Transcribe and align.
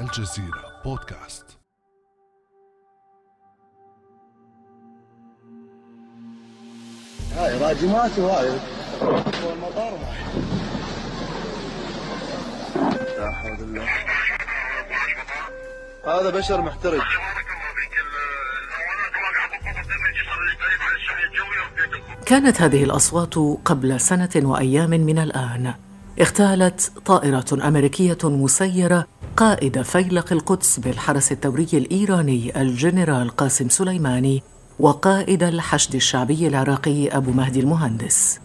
الجزيرة 0.00 0.82
بودكاست. 0.84 1.44
هاي 7.36 7.58
راجمات 7.58 8.18
وهاي. 8.18 8.50
والمطار 9.46 9.98
لا 13.18 13.30
حول 13.32 13.52
الله 13.52 13.88
هذا 16.04 16.30
بشر 16.30 16.60
محترق 16.60 17.04
كانت 22.26 22.60
هذه 22.60 22.84
الأصوات 22.84 23.34
قبل 23.64 24.00
سنة 24.00 24.30
وأيام 24.36 24.90
من 24.90 25.18
الآن. 25.18 25.74
اغتالت 26.20 26.92
طائرة 27.06 27.68
أمريكية 27.68 28.18
مسيرة 28.24 29.06
قائد 29.38 29.82
فيلق 29.82 30.32
القدس 30.32 30.80
بالحرس 30.80 31.32
الثوري 31.32 31.68
الإيراني 31.72 32.60
الجنرال 32.62 33.30
قاسم 33.30 33.68
سليماني 33.68 34.42
وقائد 34.78 35.42
الحشد 35.42 35.94
الشعبي 35.94 36.48
العراقي 36.48 37.08
أبو 37.08 37.30
مهدي 37.30 37.60
المهندس. 37.60 38.40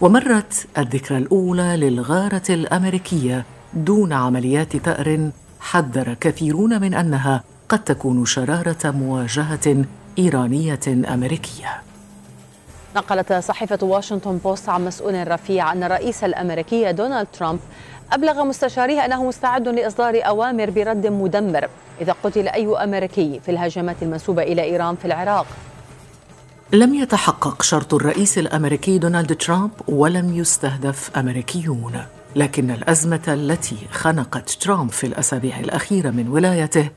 ومرت 0.00 0.66
الذكرى 0.78 1.18
الأولى 1.18 1.76
للغارة 1.76 2.42
الأمريكية 2.50 3.44
دون 3.74 4.12
عمليات 4.12 4.76
ثأر 4.76 5.30
حذر 5.60 6.14
كثيرون 6.14 6.80
من 6.80 6.94
أنها 6.94 7.44
قد 7.68 7.84
تكون 7.84 8.24
شرارة 8.24 8.90
مواجهة 8.90 9.84
إيرانية 10.18 10.80
أمريكية. 10.88 11.82
نقلت 12.96 13.32
صحيفة 13.32 13.78
واشنطن 13.82 14.38
بوست 14.38 14.68
عن 14.68 14.84
مسؤول 14.84 15.30
رفيع 15.30 15.72
أن 15.72 15.82
الرئيس 15.82 16.24
الأمريكي 16.24 16.92
دونالد 16.92 17.26
ترامب 17.38 17.58
أبلغ 18.12 18.44
مستشاريه 18.44 19.04
أنه 19.04 19.24
مستعد 19.24 19.68
لإصدار 19.68 20.20
أوامر 20.26 20.70
برد 20.70 21.06
مدمر 21.06 21.68
إذا 22.00 22.14
قتل 22.24 22.48
أي 22.48 22.76
أمريكي 22.84 23.40
في 23.44 23.50
الهجمات 23.50 23.96
المنسوبة 24.02 24.42
إلى 24.42 24.62
إيران 24.62 24.96
في 24.96 25.04
العراق. 25.04 25.46
لم 26.72 26.94
يتحقق 26.94 27.62
شرط 27.62 27.94
الرئيس 27.94 28.38
الأمريكي 28.38 28.98
دونالد 28.98 29.36
ترامب 29.36 29.70
ولم 29.88 30.34
يستهدف 30.34 31.16
أمريكيون. 31.16 32.04
لكن 32.36 32.70
الأزمة 32.70 33.22
التي 33.28 33.76
خنقت 33.92 34.50
ترامب 34.50 34.90
في 34.90 35.06
الأسابيع 35.06 35.60
الأخيرة 35.60 36.10
من 36.10 36.28
ولايته 36.28 36.88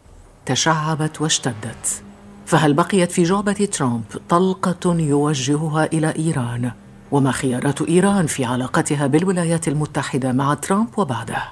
تشعبت 0.46 1.22
واشتدت. 1.22 2.07
فهل 2.48 2.74
بقيت 2.74 3.12
في 3.12 3.24
جعبة 3.24 3.54
ترامب 3.54 4.04
طلقة 4.30 4.96
يوجهها 5.00 5.86
إلى 5.86 6.14
إيران؟ 6.16 6.72
وما 7.12 7.32
خيارات 7.32 7.82
إيران 7.82 8.28
في 8.28 8.46
علاقتها 8.46 9.08
بالولايات 9.08 9.68
المتحدة 9.68 10.32
مع 10.32 10.54
ترامب 10.54 11.00
وبعده؟ 11.00 11.44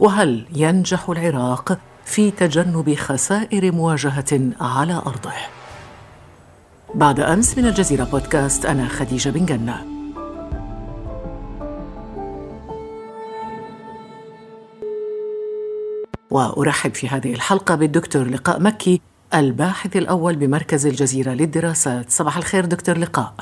وهل 0.00 0.46
ينجح 0.54 1.08
العراق 1.08 1.78
في 2.04 2.30
تجنب 2.30 2.94
خسائر 2.94 3.72
مواجهة 3.72 4.40
على 4.60 5.02
أرضه؟ 5.06 5.32
بعد 6.94 7.20
أمس 7.20 7.58
من 7.58 7.66
الجزيرة 7.66 8.04
بودكاست 8.04 8.66
أنا 8.66 8.88
خديجة 8.88 9.30
بن 9.30 9.46
جنة. 9.46 9.84
وأرحب 16.30 16.94
في 16.94 17.08
هذه 17.08 17.34
الحلقة 17.34 17.74
بالدكتور 17.74 18.24
لقاء 18.24 18.60
مكي 18.60 19.00
الباحث 19.34 19.96
الأول 19.96 20.36
بمركز 20.36 20.86
الجزيرة 20.86 21.30
للدراسات. 21.30 22.10
صباح 22.10 22.36
الخير 22.36 22.64
دكتور 22.64 22.98
لقاء. 22.98 23.34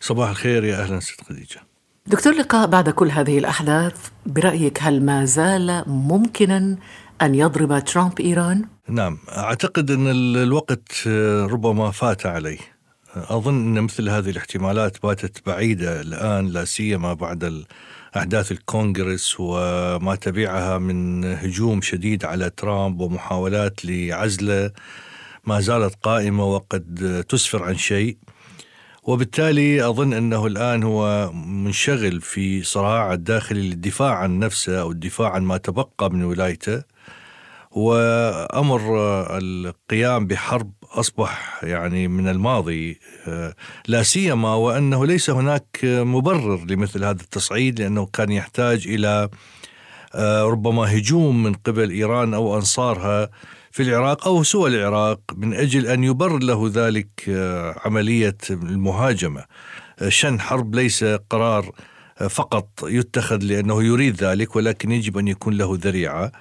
صباح 0.00 0.30
الخير 0.30 0.64
يا 0.64 0.82
أهلا 0.82 1.00
ست 1.00 1.20
خديجة. 1.28 1.60
دكتور 2.06 2.32
لقاء 2.32 2.66
بعد 2.66 2.90
كل 2.90 3.10
هذه 3.10 3.38
الأحداث 3.38 3.96
برأيك 4.26 4.82
هل 4.82 5.04
ما 5.04 5.24
زال 5.24 5.84
ممكنا 5.86 6.76
أن 7.22 7.34
يضرب 7.34 7.84
ترامب 7.84 8.20
إيران؟ 8.20 8.64
نعم 8.88 9.18
أعتقد 9.28 9.90
أن 9.90 10.06
الوقت 10.36 11.08
ربما 11.50 11.90
فات 11.90 12.26
عليه. 12.26 12.58
أظن 13.16 13.76
أن 13.76 13.82
مثل 13.84 14.08
هذه 14.08 14.30
الاحتمالات 14.30 15.02
باتت 15.02 15.46
بعيدة 15.46 16.00
الآن 16.00 16.46
لا 16.46 16.64
سيما 16.64 17.12
بعد 17.14 17.64
أحداث 18.16 18.52
الكونغرس 18.52 19.36
وما 19.38 20.14
تبعها 20.14 20.78
من 20.78 21.24
هجوم 21.24 21.80
شديد 21.80 22.24
على 22.24 22.50
ترامب 22.50 23.00
ومحاولات 23.00 23.84
لعزله 23.84 24.70
ما 25.44 25.60
زالت 25.60 25.94
قائمة 26.02 26.44
وقد 26.44 27.24
تسفر 27.28 27.62
عن 27.62 27.76
شيء. 27.76 28.16
وبالتالي 29.02 29.88
أظن 29.88 30.12
أنه 30.12 30.46
الآن 30.46 30.82
هو 30.82 31.32
منشغل 31.32 32.20
في 32.20 32.62
صراع 32.62 33.12
الداخلي 33.12 33.60
للدفاع 33.70 34.14
عن 34.14 34.38
نفسه 34.38 34.80
أو 34.80 34.90
الدفاع 34.90 35.30
عن 35.30 35.42
ما 35.42 35.56
تبقى 35.56 36.10
من 36.10 36.24
ولايته. 36.24 36.82
وأمر 37.70 38.80
القيام 39.38 40.26
بحرب 40.26 40.72
أصبح 40.94 41.60
يعني 41.64 42.08
من 42.08 42.28
الماضي 42.28 43.00
لا 43.88 44.02
سيما 44.02 44.54
وأنه 44.54 45.06
ليس 45.06 45.30
هناك 45.30 45.78
مبرر 45.84 46.64
لمثل 46.64 47.04
هذا 47.04 47.22
التصعيد 47.22 47.80
لأنه 47.80 48.06
كان 48.06 48.32
يحتاج 48.32 48.88
إلى 48.88 49.28
ربما 50.44 50.98
هجوم 50.98 51.42
من 51.42 51.52
قبل 51.52 51.90
إيران 51.90 52.34
أو 52.34 52.56
أنصارها 52.56 53.30
في 53.70 53.82
العراق 53.82 54.26
أو 54.26 54.42
سوى 54.42 54.70
العراق 54.70 55.20
من 55.36 55.54
أجل 55.54 55.86
أن 55.86 56.04
يبرر 56.04 56.38
له 56.38 56.70
ذلك 56.74 57.10
عملية 57.84 58.36
المهاجمة. 58.50 59.44
شن 60.08 60.40
حرب 60.40 60.74
ليس 60.74 61.04
قرار 61.04 61.70
فقط 62.30 62.68
يتخذ 62.82 63.38
لأنه 63.42 63.82
يريد 63.82 64.24
ذلك 64.24 64.56
ولكن 64.56 64.90
يجب 64.90 65.18
أن 65.18 65.28
يكون 65.28 65.54
له 65.54 65.78
ذريعة. 65.82 66.32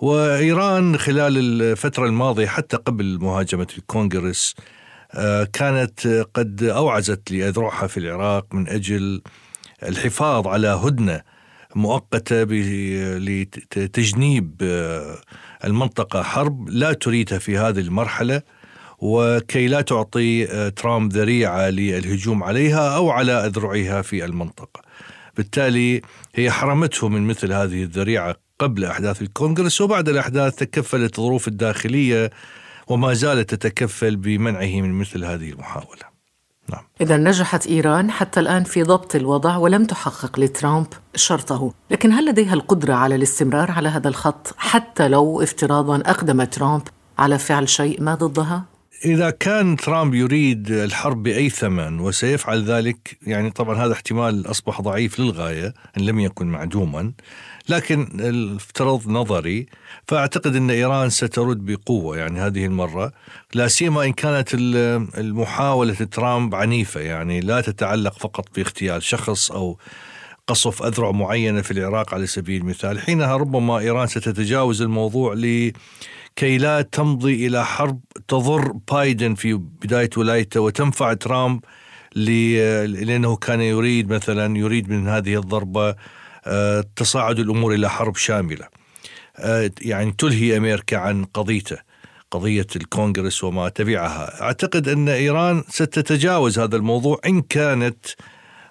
وإيران 0.00 0.98
خلال 0.98 1.38
الفترة 1.38 2.06
الماضية 2.06 2.46
حتى 2.46 2.76
قبل 2.76 3.18
مهاجمة 3.20 3.66
الكونغرس 3.78 4.54
كانت 5.52 6.26
قد 6.34 6.62
أوعزت 6.62 7.30
لأذرعها 7.30 7.86
في 7.86 7.96
العراق 7.96 8.54
من 8.54 8.68
أجل 8.68 9.22
الحفاظ 9.82 10.46
على 10.46 10.68
هدنة 10.68 11.22
مؤقتة 11.74 12.42
لتجنيب 13.76 14.56
المنطقة 15.64 16.22
حرب 16.22 16.68
لا 16.68 16.92
تريدها 16.92 17.38
في 17.38 17.58
هذه 17.58 17.80
المرحلة 17.80 18.42
وكي 18.98 19.68
لا 19.68 19.80
تعطي 19.80 20.46
ترامب 20.70 21.12
ذريعة 21.12 21.70
للهجوم 21.70 22.42
عليها 22.42 22.96
أو 22.96 23.10
على 23.10 23.32
أذرعها 23.32 24.02
في 24.02 24.24
المنطقة. 24.24 24.82
بالتالي 25.36 26.02
هي 26.34 26.50
حرمته 26.50 27.08
من 27.08 27.26
مثل 27.26 27.52
هذه 27.52 27.82
الذريعة 27.82 28.36
قبل 28.60 28.84
أحداث 28.84 29.22
الكونغرس 29.22 29.80
وبعد 29.80 30.08
الأحداث 30.08 30.54
تكفلت 30.54 31.18
الظروف 31.18 31.48
الداخلية 31.48 32.30
وما 32.88 33.14
زالت 33.14 33.54
تتكفل 33.54 34.16
بمنعه 34.16 34.80
من 34.80 34.92
مثل 34.92 35.24
هذه 35.24 35.50
المحاولة. 35.50 36.10
نعم. 36.72 36.82
إذا 37.00 37.16
نجحت 37.16 37.66
إيران 37.66 38.10
حتى 38.10 38.40
الآن 38.40 38.64
في 38.64 38.82
ضبط 38.82 39.14
الوضع 39.14 39.56
ولم 39.56 39.84
تحقق 39.84 40.40
لترامب 40.40 40.86
شرطه، 41.14 41.74
لكن 41.90 42.12
هل 42.12 42.26
لديها 42.26 42.54
القدرة 42.54 42.94
على 42.94 43.14
الاستمرار 43.14 43.70
على 43.70 43.88
هذا 43.88 44.08
الخط 44.08 44.54
حتى 44.56 45.08
لو 45.08 45.42
افتراضا 45.42 45.96
أقدم 45.96 46.44
ترامب 46.44 46.82
على 47.18 47.38
فعل 47.38 47.68
شيء 47.68 48.02
ما 48.02 48.14
ضدها؟ 48.14 48.64
إذا 49.04 49.30
كان 49.30 49.76
ترامب 49.76 50.14
يريد 50.14 50.70
الحرب 50.70 51.22
بأي 51.22 51.50
ثمن 51.50 52.00
وسيفعل 52.00 52.64
ذلك 52.64 53.18
يعني 53.26 53.50
طبعا 53.50 53.84
هذا 53.84 53.92
احتمال 53.92 54.50
أصبح 54.50 54.80
ضعيف 54.80 55.20
للغاية 55.20 55.74
إن 55.96 56.02
لم 56.02 56.20
يكن 56.20 56.46
معدوما 56.46 57.12
لكن 57.70 58.08
افترض 58.56 59.08
نظري 59.08 59.66
فأعتقد 60.08 60.56
أن 60.56 60.70
إيران 60.70 61.10
سترد 61.10 61.64
بقوة 61.64 62.18
يعني 62.18 62.40
هذه 62.40 62.66
المرة 62.66 63.12
لا 63.54 63.68
سيما 63.68 64.04
إن 64.04 64.12
كانت 64.12 64.54
المحاولة 65.18 65.94
ترامب 65.94 66.54
عنيفة 66.54 67.00
يعني 67.00 67.40
لا 67.40 67.60
تتعلق 67.60 68.18
فقط 68.18 68.48
باغتيال 68.56 69.02
شخص 69.02 69.50
أو 69.50 69.78
قصف 70.46 70.82
أذرع 70.82 71.10
معينة 71.10 71.62
في 71.62 71.70
العراق 71.70 72.14
على 72.14 72.26
سبيل 72.26 72.60
المثال. 72.60 73.00
حينها 73.00 73.36
ربما 73.36 73.78
إيران 73.78 74.06
ستتجاوز 74.06 74.82
الموضوع 74.82 75.34
ل 75.34 75.72
كي 76.36 76.58
لا 76.58 76.82
تمضي 76.82 77.46
إلى 77.46 77.64
حرب 77.64 78.00
تضر 78.28 78.72
بايدن 78.92 79.34
في 79.34 79.54
بداية 79.54 80.10
ولايته 80.16 80.60
وتنفع 80.60 81.12
ترامب 81.12 81.64
لأنه 82.16 83.36
كان 83.36 83.60
يريد 83.60 84.12
مثلا 84.12 84.58
يريد 84.58 84.90
من 84.90 85.08
هذه 85.08 85.38
الضربة 85.38 85.94
تصاعد 86.96 87.38
الأمور 87.38 87.74
إلى 87.74 87.90
حرب 87.90 88.16
شاملة. 88.16 88.68
يعني 89.82 90.12
تلهي 90.12 90.56
أمريكا 90.56 90.96
عن 90.96 91.24
قضيته 91.24 91.78
قضية 92.30 92.66
الكونغرس 92.76 93.44
وما 93.44 93.68
تبعها. 93.68 94.42
أعتقد 94.42 94.88
أن 94.88 95.08
إيران 95.08 95.64
ستتجاوز 95.68 96.58
هذا 96.58 96.76
الموضوع 96.76 97.20
إن 97.26 97.42
كانت 97.42 98.06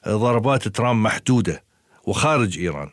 ضربات 0.08 0.68
ترامب 0.68 1.04
محدودة 1.04 1.64
وخارج 2.04 2.58
إيران. 2.60 2.90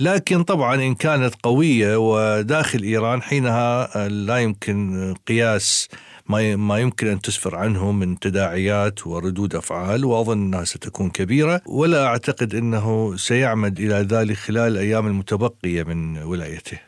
لكن 0.00 0.42
طبعا 0.42 0.74
إن 0.74 0.94
كانت 0.94 1.34
قوية 1.42 1.96
وداخل 1.96 2.82
إيران 2.82 3.22
حينها 3.22 4.08
لا 4.08 4.38
يمكن 4.38 5.14
قياس 5.28 5.88
ما 6.28 6.56
ما 6.56 6.78
يمكن 6.78 7.06
أن 7.06 7.20
تسفر 7.20 7.56
عنه 7.56 7.92
من 7.92 8.18
تداعيات 8.18 9.06
وردود 9.06 9.54
أفعال 9.54 10.04
وأظن 10.04 10.32
أنها 10.32 10.64
ستكون 10.64 11.10
كبيرة. 11.10 11.60
ولا 11.66 12.06
أعتقد 12.06 12.54
إنه 12.54 13.16
سيعمد 13.16 13.80
إلى 13.80 13.94
ذلك 13.94 14.36
خلال 14.36 14.72
الأيام 14.72 15.06
المتبقية 15.06 15.82
من 15.82 16.18
ولايته. 16.18 16.78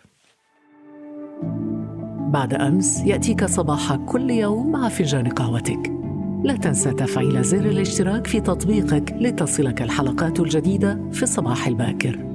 بعد 2.33 2.55
أمس 2.55 3.01
يأتيك 3.07 3.45
صباح 3.45 3.95
كل 3.95 4.31
يوم 4.31 4.73
مع 4.73 4.89
فنجان 4.89 5.29
قهوتك. 5.29 5.93
لا 6.45 6.57
تنسى 6.57 6.91
تفعيل 6.91 7.43
زر 7.45 7.65
الاشتراك 7.65 8.27
في 8.27 8.41
تطبيقك 8.41 9.15
لتصلك 9.19 9.83
الحلقات 9.83 10.41
الجديدة 10.41 11.11
في 11.13 11.23
الصباح 11.23 11.67
الباكر. 11.67 12.30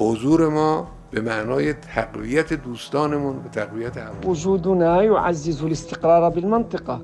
حضور 0.00 0.48
ما 0.48 0.86
به 1.12 1.20
معنای 1.20 1.72
تقویت 1.72 2.52
دوستانمون 2.52 3.38
به 3.42 3.48
تقویت 3.48 3.98
هم 3.98 4.30
وجودنا 4.30 5.02
يعزز 5.02 5.62
الاستقرار 5.62 6.28
بالمنطقة 6.28 7.00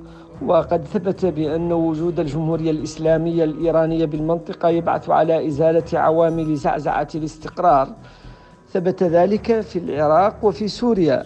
وقد 0.46 0.84
ثبت 0.84 1.26
بأن 1.26 1.72
وجود 1.72 2.20
الجمهورية 2.20 2.70
الإسلامية 2.70 3.44
الإيرانية 3.44 4.04
بالمنطقة 4.04 4.68
يبعث 4.68 5.10
على 5.10 5.48
إزالة 5.48 5.98
عوامل 5.98 6.56
زعزعة 6.56 7.08
الاستقرار. 7.14 7.94
ثبت 8.72 9.02
ذلك 9.02 9.60
في 9.60 9.78
العراق 9.78 10.44
وفي 10.44 10.68
سوريا. 10.68 11.24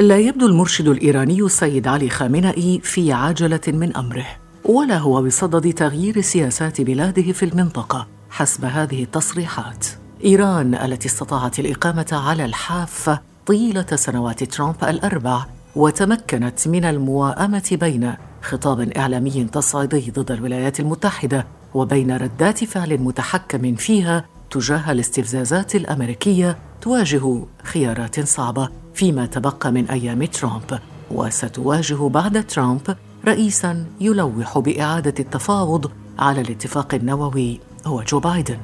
لا 0.00 0.18
يبدو 0.18 0.46
المرشد 0.46 0.88
الإيراني 0.88 1.40
السيد 1.42 1.88
علي 1.88 2.08
خامنئي 2.08 2.80
في 2.82 3.12
عجلة 3.12 3.60
من 3.68 3.96
أمره 3.96 4.26
ولا 4.64 4.98
هو 4.98 5.22
بصدد 5.22 5.72
تغيير 5.72 6.20
سياسات 6.20 6.80
بلاده 6.80 7.32
في 7.32 7.42
المنطقة 7.42 8.06
حسب 8.30 8.64
هذه 8.64 9.02
التصريحات. 9.02 9.86
إيران 10.24 10.74
التي 10.74 11.08
استطاعت 11.08 11.58
الإقامة 11.58 12.06
على 12.12 12.44
الحافة 12.44 13.20
طيلة 13.46 13.86
سنوات 13.94 14.44
ترامب 14.44 14.74
الأربع 14.84 15.44
وتمكنت 15.76 16.68
من 16.68 16.84
المواءمة 16.84 17.78
بين 17.80 18.14
خطاب 18.42 18.80
إعلامي 18.80 19.44
تصعيدي 19.44 20.10
ضد 20.10 20.30
الولايات 20.30 20.80
المتحدة 20.80 21.46
وبين 21.74 22.16
ردات 22.16 22.64
فعل 22.64 22.98
متحكم 22.98 23.74
فيها 23.74 24.24
تجاه 24.50 24.92
الاستفزازات 24.92 25.74
الأمريكية 25.74 26.58
تواجه 26.80 27.42
خيارات 27.62 28.20
صعبة 28.20 28.68
فيما 28.94 29.26
تبقى 29.26 29.72
من 29.72 29.90
أيام 29.90 30.24
ترامب 30.24 30.78
وستواجه 31.10 32.08
بعد 32.08 32.46
ترامب 32.46 32.96
رئيسا 33.26 33.86
يلوح 34.00 34.58
بإعادة 34.58 35.14
التفاوض 35.20 35.90
على 36.18 36.40
الاتفاق 36.40 36.94
النووي 36.94 37.60
هو 37.86 38.02
جو 38.02 38.20
بايدن. 38.20 38.58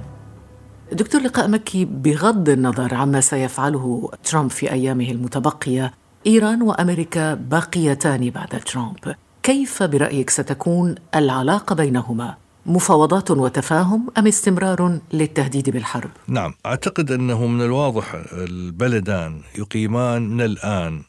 دكتور 0.93 1.21
لقاء 1.21 1.49
مكي 1.49 1.85
بغض 1.85 2.49
النظر 2.49 2.95
عما 2.95 3.21
سيفعله 3.21 4.11
ترامب 4.25 4.51
في 4.51 4.73
أيامه 4.73 5.11
المتبقية 5.11 5.95
إيران 6.27 6.63
وأمريكا 6.63 7.35
باقيتان 7.35 8.31
بعد 8.31 8.49
ترامب. 8.49 9.15
كيف 9.43 9.83
برأيك 9.83 10.31
ستكون 10.31 10.95
العلاقة 11.15 11.75
بينهما؟ 11.75 12.37
مفاوضات 12.67 13.31
وتفاهم 13.31 14.07
أم 14.19 14.27
استمرار 14.27 14.99
للتهديد 15.13 15.71
بالحرب؟ 15.71 16.11
نعم 16.29 16.55
أعتقد 16.67 17.11
أنه 17.11 17.47
من 17.47 17.63
الواضح 17.63 18.23
البلدان 18.33 19.41
يقيمان 19.59 20.29
من 20.29 20.41
الآن 20.41 21.03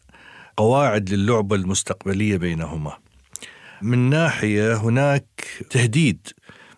قواعد 0.57 1.09
للعبة 1.09 1.55
المستقبلية 1.55 2.37
بينهما. 2.37 2.93
من 3.81 4.09
ناحية 4.09 4.77
هناك 4.77 5.25
تهديد 5.69 6.27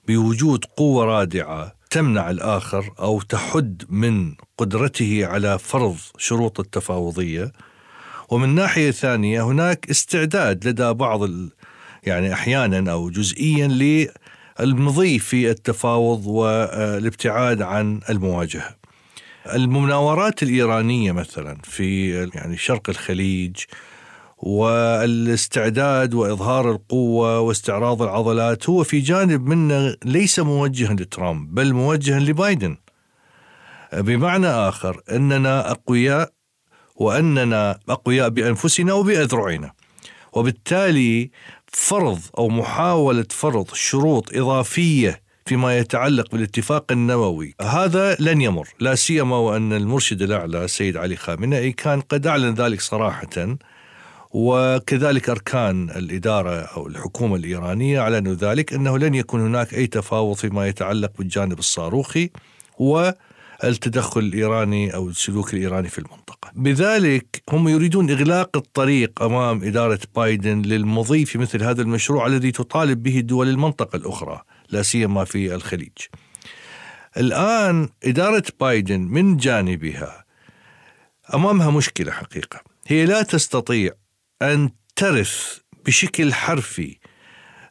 بوجود 0.07 0.65
قوة 0.77 1.05
رادعة 1.05 1.74
تمنع 1.95 2.29
الآخر 2.29 2.93
أو 2.99 3.21
تحد 3.21 3.83
من 3.89 4.33
قدرته 4.57 5.25
على 5.25 5.59
فرض 5.59 5.97
شروط 6.17 6.59
التفاوضية 6.59 7.51
ومن 8.29 8.55
ناحية 8.55 8.91
ثانية 8.91 9.43
هناك 9.43 9.89
استعداد 9.89 10.67
لدى 10.67 10.93
بعض 10.93 11.23
ال... 11.23 11.51
يعني 12.03 12.33
أحيانا 12.33 12.91
أو 12.91 13.09
جزئيا 13.09 13.67
للمضي 14.59 15.19
في 15.19 15.49
التفاوض 15.49 16.27
والابتعاد 16.27 17.61
عن 17.61 17.99
المواجهة. 18.09 18.75
المناورات 19.53 20.43
الإيرانية 20.43 21.11
مثلا 21.11 21.57
في 21.63 22.11
يعني 22.33 22.57
شرق 22.57 22.89
الخليج 22.89 23.55
والاستعداد 24.37 26.13
وإظهار 26.13 26.71
القوة 26.71 27.39
واستعراض 27.39 28.01
العضلات 28.01 28.69
هو 28.69 28.83
في 28.83 28.99
جانب 28.99 29.45
منه 29.45 29.95
ليس 30.05 30.39
موجها 30.39 30.93
لترامب 30.93 31.55
بل 31.55 31.73
موجها 31.73 32.19
لبايدن. 32.19 32.77
بمعنى 33.93 34.47
آخر 34.47 35.01
إننا 35.11 35.71
أقوياء 35.71 36.31
وأننا 36.95 37.79
أقوياء 37.89 38.29
بأنفسنا 38.29 38.93
وبأذرعنا. 38.93 39.71
وبالتالي 40.33 41.31
فرض 41.67 42.19
أو 42.37 42.49
محاولة 42.49 43.25
فرض 43.29 43.73
شروط 43.73 44.33
إضافية 44.33 45.21
فيما 45.45 45.77
يتعلق 45.77 46.31
بالاتفاق 46.31 46.91
النووي 46.91 47.55
هذا 47.61 48.15
لن 48.19 48.41
يمر 48.41 48.67
لا 48.79 48.95
سيما 48.95 49.37
وأن 49.37 49.73
المرشد 49.73 50.21
الأعلى 50.21 50.65
السيد 50.65 50.97
علي 50.97 51.15
خامنئي 51.15 51.71
كان 51.71 52.01
قد 52.01 52.27
أعلن 52.27 52.53
ذلك 52.53 52.81
صراحة 52.81 53.57
وكذلك 54.37 55.29
أركان 55.29 55.89
الإدارة 55.89 56.51
أو 56.51 56.87
الحكومة 56.87 57.35
الإيرانية 57.35 57.99
أعلنوا 57.99 58.33
ذلك 58.33 58.73
أنه 58.73 58.97
لن 58.97 59.13
يكون 59.13 59.41
هناك 59.41 59.73
أي 59.73 59.87
تفاوض 59.87 60.35
فيما 60.35 60.67
يتعلق 60.67 61.11
بالجانب 61.17 61.59
الصاروخي 61.59 62.29
والتدخل 62.79 64.19
الإيراني 64.19 64.95
أو 64.95 65.09
السلوك 65.09 65.53
الإيراني 65.53 65.89
في 65.89 65.99
المنطقة. 65.99 66.51
بذلك 66.55 67.43
هم 67.49 67.67
يريدون 67.67 68.11
إغلاق 68.11 68.57
الطريق 68.57 69.23
أمام 69.23 69.63
إدارة 69.63 69.99
بايدن 70.15 70.61
للمضي 70.61 71.25
في 71.25 71.37
مثل 71.37 71.63
هذا 71.63 71.81
المشروع 71.81 72.27
الذي 72.27 72.51
تطالب 72.51 73.03
به 73.03 73.19
دول 73.19 73.49
المنطقة 73.49 73.95
الأخرى 73.95 74.41
لا 74.69 74.81
سيما 74.81 75.23
في 75.23 75.55
الخليج. 75.55 75.97
الآن 77.17 77.89
إدارة 78.03 78.43
بايدن 78.59 79.01
من 79.01 79.37
جانبها 79.37 80.25
أمامها 81.33 81.71
مشكلة 81.71 82.11
حقيقة، 82.11 82.61
هي 82.87 83.05
لا 83.05 83.21
تستطيع 83.21 83.91
أن 84.41 84.69
ترث 84.95 85.57
بشكل 85.85 86.33
حرفي 86.33 86.97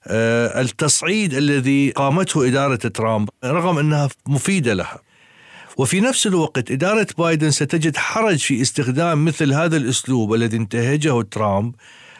التصعيد 0.07 1.35
الذي 1.35 1.91
قامته 1.91 2.49
إدارة 2.49 2.77
ترامب 2.77 3.29
رغم 3.45 3.79
أنها 3.79 4.09
مفيدة 4.29 4.75
لها. 4.75 4.99
وفي 5.77 6.01
نفس 6.01 6.27
الوقت 6.27 6.71
إدارة 6.71 7.07
بايدن 7.19 7.51
ستجد 7.51 7.97
حرج 7.97 8.39
في 8.39 8.63
استخدام 8.63 9.25
مثل 9.25 9.53
هذا 9.53 9.77
الأسلوب 9.77 10.35
الذي 10.35 10.57
انتهجه 10.57 11.23
ترامب 11.23 11.75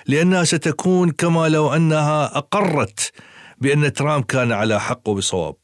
لأنها 0.07 0.45
ستكون 0.45 1.11
كما 1.11 1.49
لو 1.49 1.75
أنها 1.75 2.39
أقرت 2.39 3.13
بأن 3.59 3.93
ترامب 3.93 4.25
كان 4.25 4.53
على 4.53 4.81
حق 4.81 5.09
وبصواب. 5.09 5.57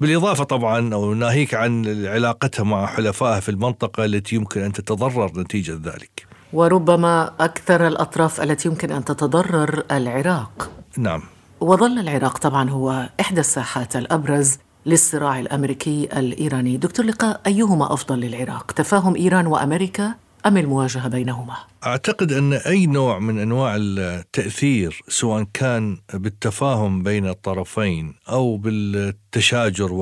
بالإضافة 0.00 0.44
طبعا 0.44 0.94
أو 0.94 1.14
ناهيك 1.14 1.54
عن 1.54 2.06
علاقتها 2.06 2.62
مع 2.62 2.86
حلفائها 2.86 3.40
في 3.40 3.48
المنطقة 3.48 4.04
التي 4.04 4.36
يمكن 4.36 4.60
أن 4.60 4.72
تتضرر 4.72 5.40
نتيجة 5.40 5.72
ذلك. 5.72 6.33
وربما 6.54 7.30
أكثر 7.40 7.86
الأطراف 7.86 8.40
التي 8.40 8.68
يمكن 8.68 8.92
أن 8.92 9.04
تتضرر 9.04 9.84
العراق. 9.90 10.70
نعم. 10.98 11.22
وظل 11.60 11.98
العراق 11.98 12.38
طبعا 12.38 12.70
هو 12.70 13.08
إحدى 13.20 13.40
الساحات 13.40 13.96
الأبرز 13.96 14.56
للصراع 14.86 15.40
الأمريكي 15.40 16.08
الإيراني، 16.16 16.76
دكتور 16.76 17.06
لقاء 17.06 17.40
أيهما 17.46 17.92
أفضل 17.92 18.20
للعراق؟ 18.20 18.72
تفاهم 18.72 19.16
إيران 19.16 19.46
وأمريكا 19.46 20.14
أم 20.46 20.56
المواجهة 20.56 21.08
بينهما؟ 21.08 21.56
أعتقد 21.86 22.32
أن 22.32 22.52
أي 22.52 22.86
نوع 22.86 23.18
من 23.18 23.38
أنواع 23.38 23.76
التأثير 23.78 25.02
سواء 25.08 25.46
كان 25.54 25.98
بالتفاهم 26.14 27.02
بين 27.02 27.28
الطرفين 27.28 28.14
أو 28.28 28.56
بالتشاجر 28.56 29.92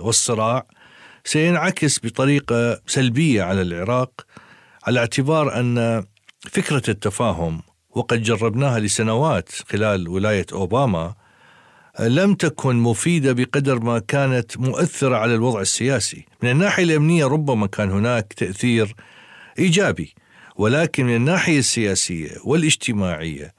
والصراع 0.00 0.66
سينعكس 1.24 2.00
بطريقة 2.04 2.80
سلبية 2.86 3.42
على 3.42 3.62
العراق 3.62 4.10
على 4.90 5.00
اعتبار 5.00 5.60
أن 5.60 6.04
فكرة 6.50 6.82
التفاهم 6.90 7.62
وقد 7.90 8.22
جربناها 8.22 8.78
لسنوات 8.78 9.48
خلال 9.68 10.08
ولاية 10.08 10.46
أوباما 10.52 11.14
لم 12.00 12.34
تكن 12.34 12.76
مفيدة 12.76 13.32
بقدر 13.32 13.80
ما 13.80 13.98
كانت 13.98 14.58
مؤثرة 14.58 15.16
على 15.16 15.34
الوضع 15.34 15.60
السياسي، 15.60 16.26
من 16.42 16.50
الناحية 16.50 16.84
الأمنية 16.84 17.26
ربما 17.26 17.66
كان 17.66 17.90
هناك 17.90 18.32
تأثير 18.32 18.94
إيجابي، 19.58 20.14
ولكن 20.56 21.06
من 21.06 21.16
الناحية 21.16 21.58
السياسية 21.58 22.30
والاجتماعية 22.44 23.54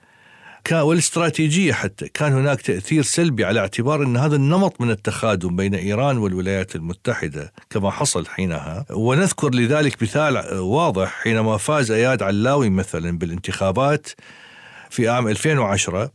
والاستراتيجية 0.71 1.73
حتى. 1.73 2.07
كان 2.07 2.33
هناك 2.33 2.61
تأثير 2.61 3.03
سلبي 3.03 3.45
على 3.45 3.59
اعتبار 3.59 4.03
إن 4.03 4.17
هذا 4.17 4.35
النمط 4.35 4.81
من 4.81 4.91
التخادم 4.91 5.55
بين 5.55 5.75
إيران 5.75 6.17
والولايات 6.17 6.75
المتحدة 6.75 7.53
كما 7.69 7.91
حصل 7.91 8.25
حينها. 8.25 8.85
ونذكر 8.89 9.49
لذلك 9.55 10.03
مثال 10.03 10.57
واضح 10.59 11.09
حينما 11.23 11.57
فاز 11.57 11.91
إياد 11.91 12.23
علاوي 12.23 12.69
مثلا 12.69 13.17
بالانتخابات 13.17 14.07
في 14.89 15.09
عام 15.09 15.27
2010 15.27 16.11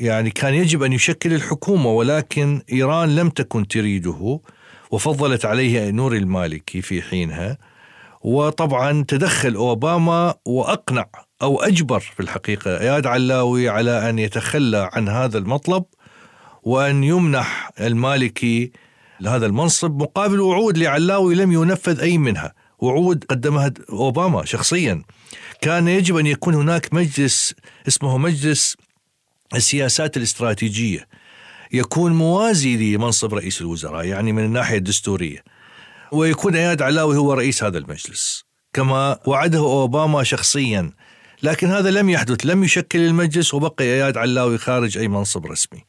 يعني 0.00 0.30
كان 0.30 0.54
يجب 0.54 0.82
أن 0.82 0.92
يشكل 0.92 1.32
الحكومة 1.32 1.90
ولكن 1.90 2.62
إيران 2.72 3.16
لم 3.16 3.28
تكن 3.30 3.68
تريده 3.68 4.40
وفضلت 4.90 5.44
عليه 5.44 5.90
نور 5.90 6.16
المالكي 6.16 6.82
في 6.82 7.02
حينها. 7.02 7.58
وطبعا 8.22 9.04
تدخل 9.08 9.54
أوباما 9.54 10.34
وأقنع 10.44 11.06
أو 11.42 11.60
أجبر 11.60 12.00
في 12.00 12.20
الحقيقة 12.20 12.80
اياد 12.80 13.06
علاوي 13.06 13.68
على 13.68 14.10
أن 14.10 14.18
يتخلى 14.18 14.90
عن 14.92 15.08
هذا 15.08 15.38
المطلب 15.38 15.84
وأن 16.62 17.04
يمنح 17.04 17.70
المالكي 17.80 18.72
لهذا 19.20 19.46
المنصب 19.46 20.02
مقابل 20.02 20.40
وعود 20.40 20.78
لعلاوي 20.78 21.34
لم 21.34 21.52
ينفذ 21.52 22.00
أي 22.00 22.18
منها. 22.18 22.54
وعود 22.78 23.24
قدمها 23.24 23.72
أوباما 23.90 24.44
شخصيا. 24.44 25.02
كان 25.60 25.88
يجب 25.88 26.16
أن 26.16 26.26
يكون 26.26 26.54
هناك 26.54 26.94
مجلس 26.94 27.54
اسمه 27.88 28.18
مجلس 28.18 28.76
السياسات 29.54 30.16
الاستراتيجية. 30.16 31.08
يكون 31.72 32.12
موازي 32.12 32.96
لمنصب 32.96 33.34
رئيس 33.34 33.60
الوزراء 33.60 34.04
يعني 34.04 34.32
من 34.32 34.44
الناحية 34.44 34.76
الدستورية. 34.76 35.44
ويكون 36.12 36.56
أياد 36.56 36.82
علاوي 36.82 37.16
هو 37.16 37.32
رئيس 37.32 37.64
هذا 37.64 37.78
المجلس. 37.78 38.44
كما 38.72 39.18
وعده 39.26 39.58
أوباما 39.58 40.22
شخصيا. 40.22 40.92
لكن 41.42 41.66
هذا 41.66 41.90
لم 41.90 42.10
يحدث 42.10 42.46
لم 42.46 42.64
يشكل 42.64 42.98
المجلس 42.98 43.54
وبقي 43.54 43.84
إياد 43.84 44.16
علاوي 44.16 44.58
خارج 44.58 44.98
أي 44.98 45.08
منصب 45.08 45.46
رسمي. 45.46 45.84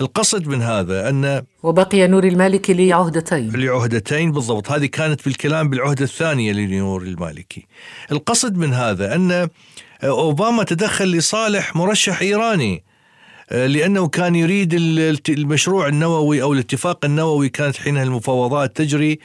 القصد 0.00 0.46
من 0.46 0.62
هذا 0.62 1.08
أن 1.08 1.42
وبقي 1.62 2.06
نور 2.06 2.24
المالكي 2.24 2.74
لعهدتين. 2.74 3.50
لعهدتين 3.56 4.32
بالضبط. 4.32 4.70
هذه 4.70 4.86
كانت 4.86 5.24
بالكلام 5.24 5.70
بالعهدة 5.70 6.04
الثانية 6.04 6.52
لنور 6.52 7.02
المالكي 7.02 7.66
القصد 8.12 8.56
من 8.56 8.74
هذا 8.74 9.14
أن 9.14 9.48
أوباما 10.04 10.64
تدخل 10.64 11.04
لصالح 11.04 11.76
مرشح 11.76 12.20
إيراني 12.20 12.84
لأنه 13.50 14.08
كان 14.08 14.34
يريد 14.36 14.74
المشروع 15.28 15.88
النووي 15.88 16.42
أو 16.42 16.52
الاتفاق 16.52 17.04
النووي 17.04 17.48
كانت 17.48 17.76
حينها 17.76 18.02
المفاوضات 18.02 18.76
تجري 18.76 19.18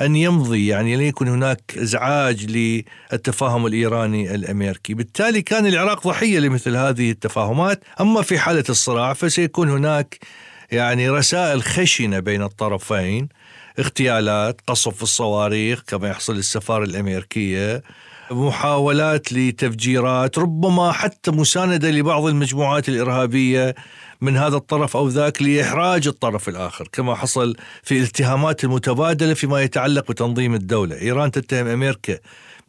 أن 0.00 0.16
يمضي 0.16 0.66
يعني 0.66 0.96
لا 0.96 1.02
يكون 1.02 1.28
هناك 1.28 1.74
إزعاج 1.78 2.46
للتفاهم 2.46 3.66
الإيراني 3.66 4.34
الأمريكي. 4.34 4.94
بالتالي 4.94 5.42
كان 5.42 5.66
العراق 5.66 6.06
ضحية 6.08 6.38
لمثل 6.38 6.76
هذه 6.76 7.10
التفاهمات. 7.10 7.84
أما 8.00 8.22
في 8.22 8.38
حالة 8.38 8.64
الصراع 8.68 9.12
فسيكون 9.12 9.70
هناك 9.70 10.18
يعني 10.72 11.10
رسائل 11.10 11.62
خشنة 11.62 12.18
بين 12.18 12.42
الطرفين. 12.42 13.28
اغتيالات 13.78 14.60
قصف 14.66 15.02
الصواريخ 15.02 15.82
كما 15.86 16.08
يحصل 16.08 16.36
للسفارة 16.36 16.84
الأمريكية. 16.84 17.82
محاولات 18.30 19.32
لتفجيرات 19.32 20.38
ربما 20.38 20.92
حتى 20.92 21.30
مساندة 21.30 21.90
لبعض 21.90 22.26
المجموعات 22.26 22.88
الإرهابية. 22.88 23.74
من 24.22 24.36
هذا 24.36 24.56
الطرف 24.56 24.96
أو 24.96 25.08
ذاك 25.08 25.42
لإحراج 25.42 26.08
الطرف 26.08 26.48
الآخر 26.48 26.88
كما 26.92 27.14
حصل 27.14 27.56
في 27.82 27.98
الاتهامات 27.98 28.64
المتبادلة 28.64 29.34
فيما 29.34 29.62
يتعلق 29.62 30.08
بتنظيم 30.10 30.54
الدولة، 30.54 31.00
إيران 31.00 31.30
تتهم 31.30 31.66
أمريكا 31.66 32.18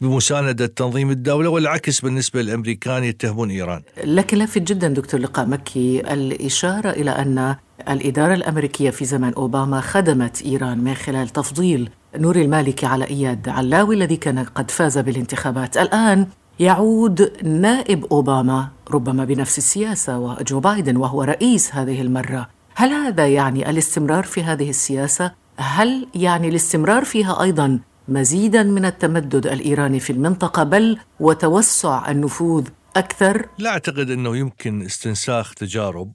بمساندة 0.02 0.66
تنظيم 0.66 1.12
الدولة 1.12 1.50
والعكس 1.50 2.02
بالنسبة 2.02 2.42
للأمريكان 2.42 3.04
يتهمون 3.04 3.50
إيران. 3.50 3.82
لكن 4.04 4.38
لافت 4.38 4.62
جدا 4.62 4.88
دكتور 4.88 5.20
لقاء 5.20 5.46
مكي 5.46 6.14
الإشارة 6.14 6.90
إلى 6.90 7.12
أن 7.12 7.56
الإدارة 7.90 8.34
الأمريكية 8.34 8.90
في 8.90 9.06
زمن 9.06 9.34
أوباما 9.34 9.82
خدمت 9.82 10.42
إيران 10.42 10.78
من 10.78 10.94
خلال 10.94 11.30
تفضيل 11.30 11.90
نور 12.16 12.36
المالكي 12.36 12.86
على 12.86 13.06
إياد 13.06 13.50
علاوي 13.50 13.96
الذي 13.96 14.16
كان 14.16 14.40
قد 14.40 14.72
فاز 14.72 14.98
بالانتخابات. 14.98 15.78
الآن 15.78 16.28
يعود 16.60 17.44
نائب 17.44 18.06
أوباما 18.06 18.68
ربما 18.92 19.26
بنفس 19.26 19.58
السياسة 19.58 20.20
وجو 20.20 20.60
بايدن 20.60 20.98
وهو 20.98 21.24
رئيس 21.24 21.76
هذه 21.76 22.02
المرة. 22.02 22.50
هل 22.76 22.90
هذا 22.90 23.28
يعني 23.28 23.70
الاستمرار 23.70 24.24
في 24.24 24.44
هذه 24.44 24.70
السياسة؟ 24.70 25.32
هل 25.58 26.08
يعني 26.16 26.50
الاستمرار 26.50 27.06
فيها 27.06 27.42
أيضا 27.44 27.80
مزيدا 28.08 28.64
من 28.64 28.86
التمدد 28.86 29.48
الإيراني 29.48 30.00
في 30.00 30.10
المنطقة 30.10 30.64
بل 30.64 30.98
وتوسع 31.20 32.12
النفوذ 32.12 32.68
أكثر؟ 32.96 33.48
لا 33.58 33.70
أعتقد 33.70 34.10
أنه 34.10 34.38
يمكن 34.38 34.82
استنساخ 34.82 35.54
تجارب 35.54 36.12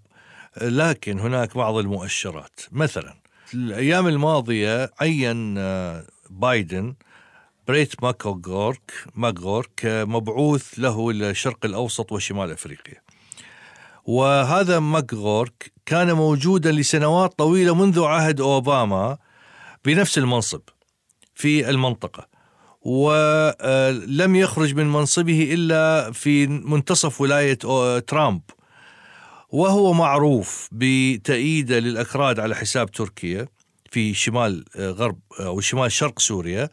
لكن 0.63 1.21
هناك 1.21 1.57
بعض 1.57 1.77
المؤشرات. 1.77 2.61
مثلا 2.73 3.15
الأيام 3.55 4.07
الماضية 4.07 4.91
عين 5.01 5.59
آه، 5.59 6.05
بايدن 6.31 6.95
بريت 7.69 8.03
ماكغورك 8.03 8.93
ماكغورك 9.15 9.81
مبعوث 9.85 10.75
للشرق 10.79 11.65
الأوسط 11.65 12.13
وشمال 12.13 12.51
أفريقيا. 12.51 13.03
وهذا 14.05 14.79
ماكغورك 14.79 15.73
كان 15.87 16.13
موجودا 16.13 16.73
لسنوات 16.73 17.39
طويلة 17.39 17.75
منذ 17.75 18.03
عهد 18.05 18.41
أوباما 18.41 19.19
بنفس 19.85 20.19
المنصب 20.19 20.61
في 21.35 21.71
المنطقة. 21.71 22.29
ولم 22.83 24.37
يخرج 24.37 24.75
من 24.75 24.93
منصبه 24.93 25.49
إلا 25.53 26.13
في 26.13 26.47
منتصف 26.47 27.21
ولاية 27.21 27.59
ترامب. 27.99 28.43
وهو 29.49 29.93
معروف 29.93 30.69
بتأييده 30.73 31.79
للأكراد 31.79 32.41
على 32.41 32.57
حساب 32.57 32.91
تركيا 32.91 33.49
في 33.91 34.15
شمال 34.15 34.65
غرب 34.77 35.19
أو 35.41 35.61
شمال 35.61 35.93
شرق 35.93 36.19
سوريا. 36.19 36.71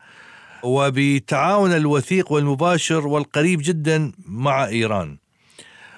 وبتعاون 0.66 1.72
الوثيق 1.72 2.32
والمباشر 2.32 3.08
والقريب 3.08 3.62
جدا 3.64 4.12
مع 4.26 4.66
إيران. 4.66 5.18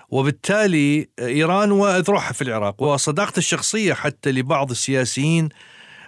وبالتالي 0.10 1.08
إيران 1.20 1.72
واذرعها 1.72 2.34
في 2.34 2.42
العراق 2.42 2.84
وصداقته 2.84 3.38
الشخصية 3.38 3.94
حتى 3.94 4.32
لبعض 4.32 4.72
السياسيين 4.72 5.50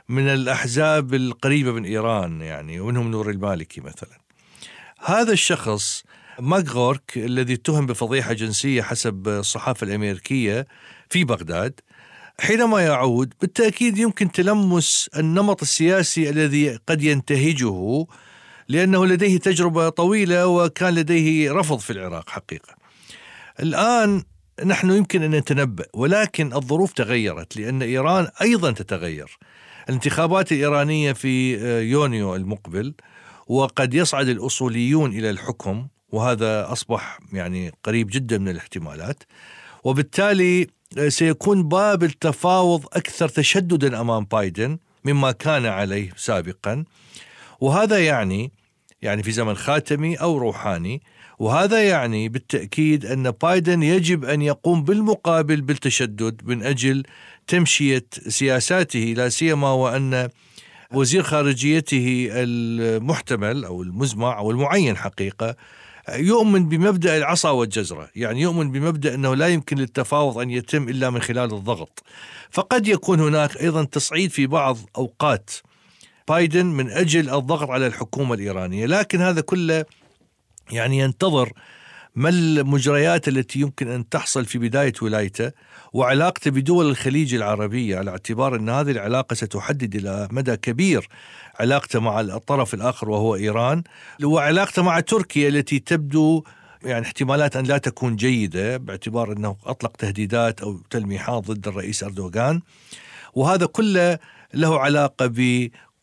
من 0.09 0.27
الأحزاب 0.27 1.13
القريبة 1.13 1.71
من 1.71 1.85
إيران 1.85 2.41
يعني 2.41 2.79
ومنهم 2.79 3.11
نور 3.11 3.29
المالكي 3.29 3.81
مثلا. 3.81 4.19
هذا 5.05 5.31
الشخص 5.31 6.03
ماغورك 6.39 7.17
الذي 7.17 7.53
اتهم 7.53 7.85
بفضيحة 7.85 8.33
جنسية 8.33 8.81
حسب 8.81 9.27
الصحافة 9.27 9.87
الأمريكية 9.87 10.67
في 11.09 11.23
بغداد 11.23 11.79
حينما 12.39 12.81
يعود 12.81 13.33
بالتأكيد 13.41 13.97
يمكن 13.97 14.31
تلمس 14.31 15.09
النمط 15.17 15.61
السياسي 15.61 16.29
الذي 16.29 16.75
قد 16.87 17.03
ينتهجه 17.03 18.05
لأنه 18.69 19.05
لديه 19.05 19.37
تجربة 19.37 19.89
طويلة 19.89 20.47
وكان 20.47 20.95
لديه 20.95 21.51
رفض 21.51 21.79
في 21.79 21.93
العراق 21.93 22.29
حقيقة. 22.29 22.75
الآن 23.59 24.23
نحن 24.65 24.91
يمكن 24.91 25.23
أن 25.23 25.31
نتنبأ 25.31 25.85
ولكن 25.93 26.53
الظروف 26.53 26.93
تغيرت 26.93 27.57
لأن 27.57 27.81
إيران 27.81 28.27
أيضا 28.41 28.71
تتغير. 28.71 29.37
الانتخابات 29.89 30.51
الإيرانية 30.51 31.13
في 31.13 31.57
يونيو 31.91 32.35
المقبل 32.35 32.93
وقد 33.47 33.93
يصعد 33.93 34.27
الأصوليون 34.27 35.11
إلى 35.11 35.29
الحكم 35.29 35.87
وهذا 36.11 36.71
أصبح 36.71 37.19
يعني 37.33 37.71
قريب 37.83 38.07
جدا 38.11 38.37
من 38.37 38.49
الاحتمالات. 38.49 39.23
وبالتالي 39.83 40.67
سيكون 41.07 41.63
باب 41.63 42.03
التفاوض 42.03 42.85
أكثر 42.93 43.29
تشددا 43.29 44.01
أمام 44.01 44.25
بايدن 44.25 44.77
مما 45.05 45.31
كان 45.31 45.65
عليه 45.65 46.13
سابقا. 46.17 46.83
وهذا 47.59 48.05
يعني 48.05 48.51
يعني 49.01 49.23
في 49.23 49.31
زمن 49.31 49.55
خاتمي 49.55 50.15
أو 50.15 50.37
روحاني 50.37 51.01
وهذا 51.39 51.83
يعني 51.83 52.29
بالتأكيد 52.29 53.05
أن 53.05 53.31
بايدن 53.31 53.83
يجب 53.83 54.25
أن 54.25 54.41
يقوم 54.41 54.83
بالمقابل 54.83 55.61
بالتشدد 55.61 56.41
من 56.43 56.63
أجل 56.63 57.03
تمشية 57.47 58.05
سياساته 58.27 59.13
لا 59.17 59.29
سيما 59.29 59.71
وأن 59.71 60.29
وزير 60.93 61.23
خارجيته 61.23 62.27
المحتمل 62.31 63.65
أو 63.65 63.81
المزمع 63.83 64.37
أو 64.37 64.51
المعين 64.51 64.97
حقيقة 64.97 65.55
يؤمن 66.09 66.69
بمبدأ 66.69 67.17
العصا 67.17 67.49
والجزرة، 67.49 68.09
يعني 68.15 68.41
يؤمن 68.41 68.71
بمبدأ 68.71 69.15
أنه 69.15 69.35
لا 69.35 69.47
يمكن 69.47 69.77
للتفاوض 69.77 70.37
أن 70.37 70.49
يتم 70.49 70.89
إلا 70.89 71.09
من 71.09 71.21
خلال 71.21 71.53
الضغط. 71.53 72.03
فقد 72.51 72.87
يكون 72.87 73.19
هناك 73.19 73.61
أيضا 73.61 73.83
تصعيد 73.83 74.31
في 74.31 74.47
بعض 74.47 74.77
أوقات 74.97 75.49
بايدن 76.29 76.65
من 76.65 76.89
أجل 76.89 77.29
الضغط 77.29 77.69
على 77.69 77.87
الحكومة 77.87 78.33
الإيرانية، 78.33 78.85
لكن 78.85 79.21
هذا 79.21 79.41
كله 79.41 79.85
يعني 80.71 80.99
ينتظر 80.99 81.51
ما 82.15 82.29
المجريات 82.29 83.27
التي 83.27 83.59
يمكن 83.59 83.87
أن 83.87 84.09
تحصل 84.09 84.45
في 84.45 84.59
بداية 84.59 84.93
ولايته 85.01 85.51
وعلاقته 85.93 86.51
بدول 86.51 86.89
الخليج 86.89 87.35
العربية 87.35 87.97
على 87.97 88.11
اعتبار 88.11 88.55
أن 88.55 88.69
هذه 88.69 88.91
العلاقة 88.91 89.33
ستحدد 89.33 89.95
إلى 89.95 90.27
مدى 90.31 90.57
كبير 90.57 91.07
علاقته 91.59 91.99
مع 91.99 92.21
الطرف 92.21 92.73
الآخر 92.73 93.09
وهو 93.09 93.35
إيران 93.35 93.83
وعلاقته 94.23 94.81
مع 94.81 94.99
تركيا 94.99 95.49
التي 95.49 95.79
تبدو 95.79 96.43
يعني 96.83 97.05
احتمالات 97.05 97.55
أن 97.55 97.65
لا 97.65 97.77
تكون 97.77 98.15
جيدة 98.15 98.77
باعتبار 98.77 99.31
أنه 99.31 99.55
أطلق 99.65 99.97
تهديدات 99.97 100.61
أو 100.61 100.79
تلميحات 100.89 101.43
ضد 101.43 101.67
الرئيس 101.67 102.03
أردوغان. 102.03 102.61
وهذا 103.33 103.65
كله 103.65 104.19
له 104.53 104.79
علاقة 104.79 105.27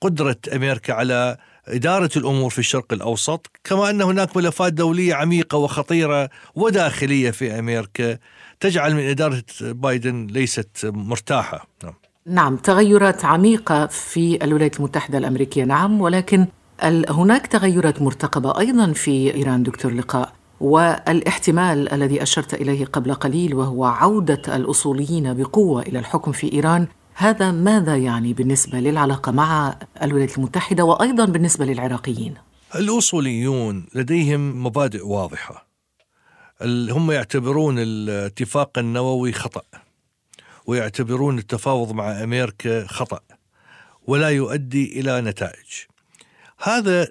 قدرة 0.00 0.36
أمريكا 0.54 0.92
على 0.92 1.36
إدارة 1.68 2.10
الأمور 2.16 2.50
في 2.50 2.58
الشرق 2.58 2.92
الأوسط 2.92 3.50
كما 3.64 3.90
أن 3.90 4.02
هناك 4.02 4.36
ملفات 4.36 4.72
دولية 4.72 5.14
عميقة 5.14 5.58
وخطيرة 5.58 6.30
وداخلية 6.54 7.30
في 7.30 7.58
أمريكا 7.58 8.18
تجعل 8.60 8.94
من 8.94 9.08
إدارة 9.08 9.44
بايدن 9.62 10.26
ليست 10.26 10.68
مرتاحة 10.84 11.66
نعم. 11.84 11.94
نعم 12.26 12.56
تغيرات 12.56 13.24
عميقة 13.24 13.86
في 13.86 14.44
الولايات 14.44 14.76
المتحدة 14.76 15.18
الأمريكية 15.18 15.64
نعم 15.64 16.00
ولكن 16.00 16.46
هناك 17.08 17.46
تغيرات 17.46 18.02
مرتقبة 18.02 18.58
أيضا 18.58 18.92
في 18.92 19.34
إيران 19.34 19.62
دكتور 19.62 19.92
لقاء 19.92 20.32
والاحتمال 20.60 21.92
الذي 21.92 22.22
أشرت 22.22 22.54
إليه 22.54 22.84
قبل 22.84 23.14
قليل 23.14 23.54
وهو 23.54 23.84
عودة 23.84 24.56
الأصوليين 24.56 25.34
بقوة 25.34 25.82
إلى 25.82 25.98
الحكم 25.98 26.32
في 26.32 26.52
إيران 26.52 26.86
هذا 27.18 27.50
ماذا 27.50 27.96
يعني 27.96 28.32
بالنسبة 28.32 28.78
للعلاقة 28.80 29.32
مع 29.32 29.78
الولايات 30.02 30.38
المتحدة 30.38 30.84
وأيضا 30.84 31.24
بالنسبة 31.24 31.64
للعراقيين؟ 31.64 32.34
الأصوليون 32.74 33.86
لديهم 33.94 34.66
مبادئ 34.66 35.06
واضحة. 35.06 35.66
هم 36.62 37.10
يعتبرون 37.10 37.78
الاتفاق 37.78 38.78
النووي 38.78 39.32
خطأ 39.32 39.62
ويعتبرون 40.66 41.38
التفاوض 41.38 41.92
مع 41.92 42.22
أمريكا 42.22 42.86
خطأ 42.86 43.20
ولا 44.06 44.28
يؤدي 44.28 45.00
إلى 45.00 45.20
نتائج. 45.20 45.70
هذا 46.62 47.08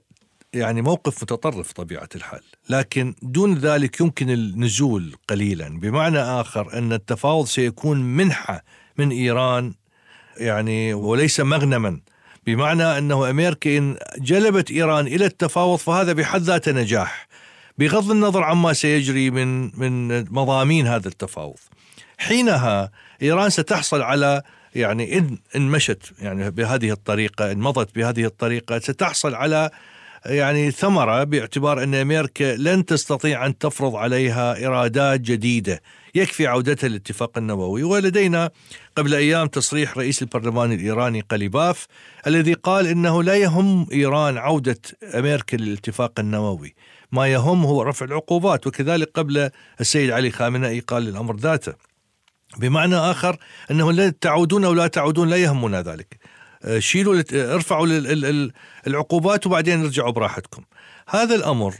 يعني 0.54 0.82
موقف 0.82 1.24
متطرف 1.24 1.72
طبيعة 1.72 2.10
الحال 2.16 2.42
لكن 2.70 3.16
دون 3.22 3.54
ذلك 3.54 4.02
يمكن 4.02 4.30
النزول 4.30 5.16
قليلا. 5.28 5.80
بمعنى 5.80 6.20
آخر 6.20 6.78
أن 6.78 6.94
التفاوض 6.94 7.46
سيكون 7.46 8.02
منحة 8.02 8.64
من 8.98 9.12
إيران 9.12 9.74
يعني 10.38 10.94
وليس 10.94 11.40
مغنما. 11.40 12.00
بمعنى 12.46 12.98
أنه 12.98 13.30
أمريكا 13.30 13.78
إن 13.78 13.98
جلبت 14.18 14.72
إيران 14.72 15.08
إلى 15.08 15.26
التفاوض 15.26 15.78
فهذا 15.80 16.14
بحد 16.14 16.42
ذاته 16.42 16.72
نجاح. 16.72 17.28
بغض 17.78 18.12
النظر 18.12 18.44
عما 18.44 18.74
سيجري 18.74 19.32
من 19.32 19.80
من 19.80 20.20
مضامين 20.34 20.88
هذا 20.88 21.08
التفاوض. 21.08 21.60
حينها 22.18 22.92
إيران 23.22 23.50
ستحصل 23.50 24.02
على 24.02 24.42
يعني 24.76 25.18
إن 25.18 25.38
إن 25.56 25.62
مشت 25.62 26.12
يعني 26.22 26.52
بهذه 26.52 26.92
الطريقة 26.92 27.52
إن 27.52 27.60
مضت 27.60 27.96
بهذه 27.96 28.26
الطريقة 28.26 28.80
ستحصل 28.80 29.36
على 29.36 29.70
يعني 30.26 30.72
ثمرة 30.72 31.24
باعتبار 31.24 31.84
أن 31.84 31.96
أمريكا 31.96 32.56
لن 32.56 32.86
تستطيع 32.86 33.46
أن 33.46 33.58
تفرض 33.58 33.96
عليها 33.96 34.56
إيرادات 34.56 35.22
جديدة. 35.22 35.82
يكفي 36.16 36.48
عودتها 36.48 36.88
للاتفاق 36.88 37.38
النووي. 37.38 37.84
ولدينا 37.84 38.50
قبل 38.96 39.14
أيام 39.14 39.48
تصريح 39.48 39.98
رئيس 39.98 40.22
البرلمان 40.22 40.72
الإيراني 40.72 41.22
قليباف 41.22 41.88
الذي 42.28 42.54
قال 42.54 42.88
إنه 42.88 43.24
لا 43.24 43.36
يهم 43.36 43.88
إيران 43.92 44.38
عودة 44.38 44.82
أمريكا 45.16 45.58
للاتفاق 45.58 46.20
النووي. 46.20 46.76
ما 47.12 47.28
يهم 47.28 47.66
هو 47.66 47.82
رفع 47.82 48.06
العقوبات 48.06 48.68
وكذلك 48.68 49.12
قبل 49.16 49.50
السيد 49.82 50.12
علي 50.12 50.32
خامنئي 50.32 50.80
قال 50.80 51.08
الأمر 51.08 51.36
ذاته. 51.36 51.74
بمعنى 52.58 52.96
آخر 52.96 53.38
أنه 53.72 53.92
لا 53.92 54.10
تعودون 54.10 54.66
أو 54.66 54.74
لا 54.74 54.88
تعودون 54.88 55.30
لا 55.30 55.36
يهمنا 55.36 55.82
ذلك. 55.82 56.20
شيلوا 56.80 57.24
ارفعوا 57.34 57.88
العقوبات 58.88 59.48
وبعدين 59.48 59.82
ارجعوا 59.82 60.12
براحتكم. 60.12 60.64
هذا 61.08 61.36
الأمر 61.36 61.76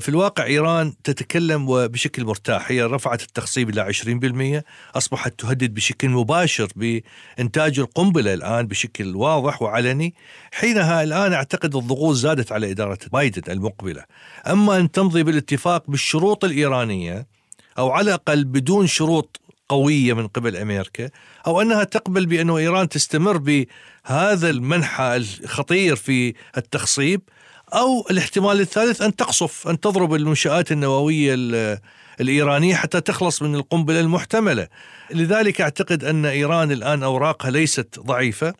في 0.00 0.08
الواقع 0.08 0.44
إيران 0.44 0.92
تتكلم 1.04 1.86
بشكل 1.86 2.24
مرتاح. 2.24 2.70
هي 2.70 2.82
رفعت 2.82 3.22
التخصيب 3.22 3.70
إلى 3.70 3.80
20% 3.80 4.64
أصبحت 4.96 5.40
تهدد 5.40 5.74
بشكل 5.74 6.08
مباشر 6.08 6.68
بإنتاج 6.76 7.78
القنبلة 7.78 8.34
الآن 8.34 8.66
بشكل 8.66 9.16
واضح 9.16 9.62
وعلني. 9.62 10.14
حينها 10.52 11.02
الآن 11.02 11.32
أعتقد 11.32 11.76
الضغوط 11.76 12.14
زادت 12.16 12.52
على 12.52 12.70
إدارة 12.70 12.98
بايدن 13.12 13.52
المقبلة. 13.52 14.04
أما 14.46 14.76
أن 14.76 14.90
تمضي 14.90 15.22
بالاتفاق 15.22 15.84
بالشروط 15.88 16.44
الإيرانية 16.44 17.26
أو 17.78 17.90
على 17.90 18.08
الأقل 18.08 18.44
بدون 18.44 18.86
شروط 18.86 19.40
قوية 19.68 20.12
من 20.12 20.26
قبل 20.26 20.56
أمريكا 20.56 21.10
أو 21.46 21.60
أنها 21.60 21.84
تقبل 21.84 22.26
بأن 22.26 22.50
إيران 22.50 22.88
تستمر 22.88 23.36
بهذا 23.36 24.50
المنحى 24.50 25.16
الخطير 25.16 25.96
في 25.96 26.34
التخصيب 26.56 27.20
أو 27.74 28.06
الاحتمال 28.10 28.60
الثالث 28.60 29.02
أن 29.02 29.16
تقصف 29.16 29.68
أن 29.68 29.80
تضرب 29.80 30.14
المنشآت 30.14 30.72
النووية 30.72 31.34
الإيرانية 32.20 32.74
حتى 32.74 33.00
تخلص 33.00 33.42
من 33.42 33.54
القنبلة 33.54 34.00
المحتملة. 34.00 34.68
لذلك 35.10 35.60
أعتقد 35.60 36.04
أن 36.04 36.26
إيران 36.26 36.72
الآن 36.72 37.02
أوراقها 37.02 37.50
ليست 37.50 38.00
ضعيفة 38.00 38.54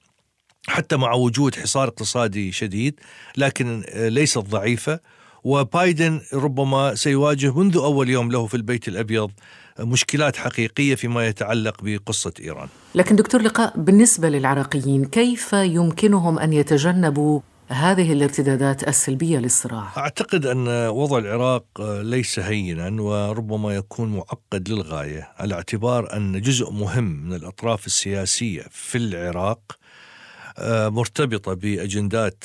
حتى 0.66 0.96
مع 0.96 1.12
وجود 1.12 1.54
حصار 1.54 1.88
اقتصادي 1.88 2.52
شديد 2.52 3.00
لكن 3.37 3.84
ليست 3.95 4.38
ضعيفة. 4.38 5.00
وبايدن 5.45 6.21
ربما 6.32 6.95
سيواجه 6.95 7.58
منذ 7.58 7.76
أول 7.76 8.08
يوم 8.08 8.32
له 8.32 8.47
في 8.47 8.54
البيت 8.54 8.88
الأبيض 8.88 9.30
مشكلات 9.80 10.37
حقيقية 10.37 10.95
فيما 10.95 11.26
يتعلق 11.26 11.76
بقصة 11.82 12.32
إيران 12.41 12.69
لكن 12.95 13.17
دكتور 13.17 13.43
لقاء 13.43 13.73
بالنسبة 13.76 14.28
للعراقيين 14.28 15.04
كيف 15.04 15.52
يمكنهم 15.52 16.39
أن 16.39 16.52
يتجنبوا 16.52 17.41
هذه 17.69 18.13
الارتدادات 18.13 18.89
السلبية 18.89 19.39
للصراع؟ 19.39 19.93
أعتقد 19.97 20.47
أن 20.47 20.69
وضع 20.89 21.19
العراق 21.19 21.65
ليس 22.00 22.39
هينا 22.39 23.02
وربما 23.02 23.75
يكون 23.75 24.17
معقد 24.17 24.69
للغاية 24.69 25.28
على 25.37 25.54
اعتبار 25.54 26.17
أن 26.17 26.41
جزء 26.41 26.71
مهم 26.71 27.04
من 27.04 27.32
الأطراف 27.34 27.87
السياسية 27.87 28.63
في 28.71 28.99
العراق 28.99 29.60
آه، 30.58 30.89
مرتبطة 30.89 31.54
بأجندات 31.54 32.45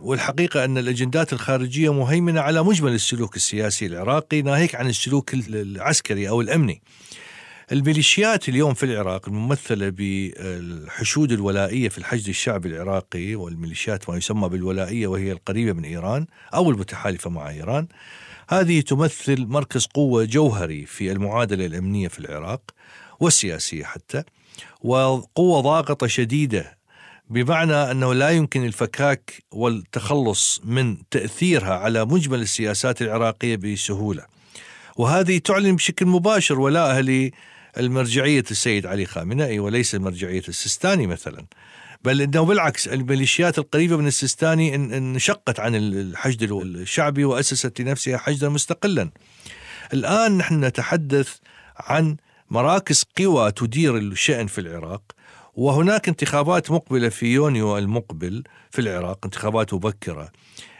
خارجيه 0.00 0.10
والحقيقة 0.10 0.64
أن 0.64 0.78
الأجندات 0.78 1.32
الخارجية 1.32 1.92
مهيمنة 1.92 2.40
على 2.40 2.62
مجمل 2.62 2.92
السلوك 2.92 3.36
السياسي 3.36 3.86
العراقي 3.86 4.42
ناهيك 4.42 4.74
عن 4.74 4.88
السلوك 4.88 5.34
العسكري 5.34 6.28
أو 6.28 6.40
الأمني. 6.40 6.82
الميليشيات 7.72 8.48
اليوم 8.48 8.74
في 8.74 8.86
العراق 8.86 9.28
الممثلة 9.28 9.88
بالحشود 9.88 11.32
الولائية 11.32 11.88
في 11.88 11.98
الحشد 11.98 12.28
الشعبي 12.28 12.68
العراقي 12.68 13.34
والميليشيات 13.34 14.10
ما 14.10 14.16
يسمى 14.16 14.48
بالولائية 14.48 15.06
وهي 15.06 15.32
القريبة 15.32 15.72
من 15.72 15.84
إيران 15.84 16.26
أو 16.54 16.70
المتحالفة 16.70 17.30
مع 17.30 17.50
إيران 17.50 17.88
هذه 18.48 18.80
تمثل 18.80 19.46
مركز 19.46 19.86
قوة 19.86 20.24
جوهري 20.24 20.86
في 20.86 21.12
المعادلة 21.12 21.66
الأمنية 21.66 22.08
في 22.08 22.18
العراق 22.18 22.62
والسياسية 23.20 23.84
حتى 23.84 24.22
وقوة 24.80 25.60
ضاغطة 25.60 26.06
شديدة 26.06 26.79
بمعنى 27.30 27.74
أنه 27.74 28.14
لا 28.14 28.30
يمكن 28.30 28.64
الفكاك 28.64 29.32
والتخلص 29.50 30.60
من 30.64 30.96
تأثيرها 31.10 31.74
على 31.74 32.04
مجمل 32.04 32.40
السياسات 32.40 33.02
العراقية 33.02 33.56
بسهولة. 33.56 34.24
وهذه 34.96 35.38
تعلن 35.38 35.76
بشكل 35.76 36.06
مباشر 36.06 36.60
ولاءها 36.60 37.30
المرجعية 37.78 38.44
السيد 38.50 38.86
علي 38.86 39.06
خامنئي 39.06 39.58
وليس 39.58 39.94
مرجعية 39.94 40.42
السيستاني 40.48 41.06
مثلا 41.06 41.46
بل 42.04 42.22
إنه 42.22 42.44
بالعكس 42.44 42.88
الميليشيات 42.88 43.58
القريبة 43.58 43.96
من 43.96 44.06
السيستاني 44.06 44.74
انشقت 44.74 45.60
عن 45.60 45.74
الحشد 45.74 46.42
الشعبي 46.52 47.24
وأسست 47.24 47.80
لنفسها 47.80 48.18
حشدا 48.18 48.48
مستقلا. 48.48 49.10
الآن 49.92 50.36
نحن 50.36 50.64
نتحدث 50.64 51.34
عن 51.76 52.16
مراكز 52.50 53.04
قوى 53.18 53.52
تدير 53.52 53.96
الشأن 53.96 54.46
في 54.46 54.60
العراق 54.60 55.02
وهناك 55.60 56.08
انتخابات 56.08 56.70
مقبلة 56.70 57.08
في 57.08 57.26
يونيو 57.26 57.78
المقبل 57.78 58.42
في 58.70 58.80
العراق 58.80 59.18
انتخابات 59.24 59.74
مبكرة. 59.74 60.32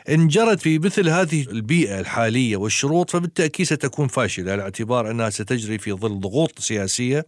إن 0.08 0.28
جرت 0.28 0.60
في 0.60 0.78
مثل 0.78 1.08
هذه 1.08 1.42
البيئة 1.42 2.00
الحالية 2.00 2.56
والشروط 2.56 3.10
فبالتأكيد 3.10 3.66
ستكون 3.66 4.08
فاشلة 4.08 4.52
على 4.52 4.62
اعتبار 4.62 5.10
أنها 5.10 5.30
ستجري 5.30 5.78
في 5.78 5.92
ظل 5.92 6.20
ضغوط 6.20 6.58
سياسية 6.58 7.26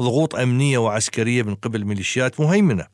ضغوط 0.00 0.34
أمنية 0.34 0.78
وعسكرية 0.78 1.42
من 1.42 1.54
قبل 1.54 1.84
ميليشيات 1.84 2.40
مهيمنة. 2.40 2.86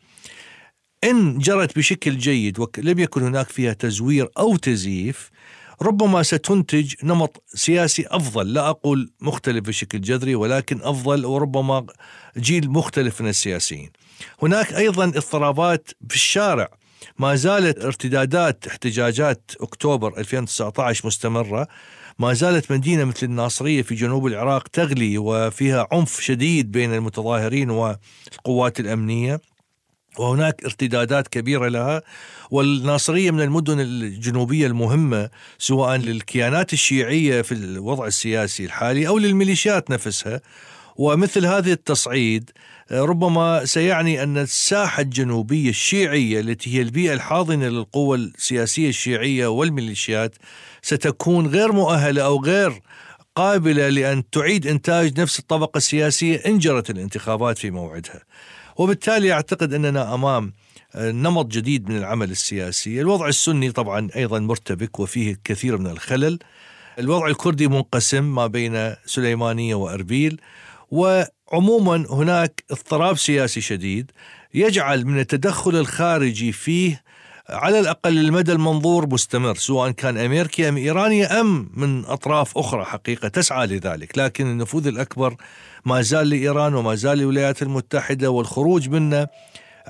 إن 1.04 1.38
جرت 1.38 1.76
بشكل 1.78 2.18
جيد 2.18 2.58
ولم 2.58 2.98
يكن 2.98 3.22
هناك 3.22 3.48
فيها 3.48 3.72
تزوير 3.72 4.28
أو 4.38 4.56
تزييف 4.56 5.30
ربما 5.82 6.22
ستنتج 6.22 6.94
نمط 7.02 7.42
سياسي 7.46 8.06
أفضل، 8.06 8.52
لا 8.52 8.68
أقول 8.68 9.12
مختلف 9.20 9.64
بشكل 9.68 10.00
جذري 10.00 10.34
ولكن 10.34 10.80
أفضل 10.82 11.26
وربما 11.26 11.86
جيل 12.38 12.70
مختلف 12.70 13.20
من 13.20 13.28
السياسيين. 13.28 13.90
هناك 14.42 14.72
أيضا 14.72 15.04
اضطرابات 15.04 15.90
في 16.08 16.14
الشارع. 16.14 16.68
ما 17.18 17.34
زالت 17.34 17.84
ارتدادات 17.84 18.66
احتجاجات 18.66 19.50
أكتوبر 19.60 20.18
2019 20.18 21.06
مستمرة. 21.06 21.68
ما 22.18 22.32
زالت 22.32 22.72
مدينة 22.72 23.04
مثل 23.04 23.26
الناصرية 23.26 23.82
في 23.82 23.94
جنوب 23.94 24.26
العراق 24.26 24.68
تغلي 24.68 25.18
وفيها 25.18 25.88
عنف 25.92 26.20
شديد 26.20 26.72
بين 26.72 26.94
المتظاهرين 26.94 27.70
والقوات 27.70 28.80
الأمنية. 28.80 29.40
وهناك 30.18 30.64
ارتدادات 30.64 31.28
كبيرة 31.28 31.68
لها 31.68 32.02
والناصرية 32.50 33.30
من 33.30 33.40
المدن 33.40 33.80
الجنوبية 33.80 34.66
المهمة 34.66 35.30
سواء 35.58 35.96
للكيانات 35.96 36.72
الشيعية 36.72 37.42
في 37.42 37.52
الوضع 37.52 38.06
السياسي 38.06 38.64
الحالي 38.64 39.08
أو 39.08 39.18
للميليشيات 39.18 39.90
نفسها. 39.90 40.40
ومثل 40.96 41.46
هذه 41.46 41.72
التصعيد 41.72 42.50
ربما 42.92 43.64
سيعني 43.64 44.22
أن 44.22 44.38
الساحة 44.38 45.02
الجنوبية 45.02 45.70
الشيعية 45.70 46.40
التي 46.40 46.76
هي 46.76 46.82
البيئة 46.82 47.12
الحاضنة 47.12 47.68
للقوى 47.68 48.16
السياسية 48.16 48.88
الشيعية 48.88 49.46
والميليشيات 49.46 50.34
ستكون 50.82 51.46
غير 51.46 51.72
مؤهلة 51.72 52.22
أو 52.22 52.44
غير 52.44 52.80
قابلة 53.36 53.88
لأن 53.88 54.30
تعيد 54.30 54.66
إنتاج 54.66 55.20
نفس 55.20 55.38
الطبقة 55.38 55.78
السياسية 55.78 56.36
إن 56.46 56.58
جرت 56.58 56.90
الانتخابات 56.90 57.58
في 57.58 57.70
موعدها. 57.70 58.22
وبالتالي 58.76 59.32
أعتقد 59.32 59.74
أننا 59.74 60.14
أمام 60.14 60.52
نمط 60.96 61.46
جديد 61.46 61.88
من 61.88 61.96
العمل 61.96 62.30
السياسي. 62.30 63.00
الوضع 63.00 63.28
السني 63.28 63.72
طبعا 63.72 64.08
أيضا 64.16 64.38
مرتبك 64.38 65.00
وفيه 65.00 65.40
كثير 65.44 65.78
من 65.78 65.86
الخلل. 65.86 66.38
الوضع 66.98 67.26
الكردي 67.26 67.68
منقسم 67.68 68.34
ما 68.34 68.46
بين 68.46 68.94
سليمانية 69.06 69.74
وأربيل 69.74 70.40
و 70.90 71.22
عموما 71.52 72.06
هناك 72.10 72.64
اضطراب 72.70 73.18
سياسي 73.18 73.60
شديد 73.60 74.10
يجعل 74.54 75.04
من 75.04 75.18
التدخل 75.18 75.76
الخارجي 75.76 76.52
فيه 76.52 77.03
على 77.48 77.80
الأقل 77.80 78.18
المدى 78.18 78.52
المنظور 78.52 79.06
مستمر 79.06 79.54
سواء 79.54 79.90
كان 79.90 80.18
أمريكي 80.18 80.68
أم 80.68 80.76
إيراني 80.76 81.24
أم 81.24 81.70
من 81.74 82.04
أطراف 82.04 82.58
أخرى 82.58 82.84
حقيقة 82.84 83.28
تسعى 83.28 83.66
لذلك، 83.66 84.18
لكن 84.18 84.46
النفوذ 84.46 84.86
الأكبر 84.86 85.36
ما 85.84 86.02
زال 86.02 86.28
لإيران 86.28 86.74
وما 86.74 86.94
زال 86.94 87.18
للولايات 87.18 87.62
المتحدة 87.62 88.30
والخروج 88.30 88.88
منه 88.88 89.26